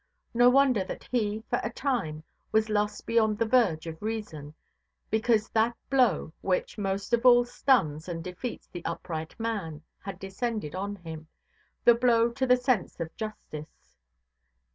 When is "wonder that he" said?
0.49-1.43